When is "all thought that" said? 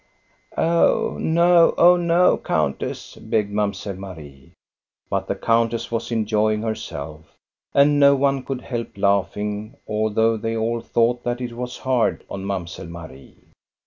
10.57-11.39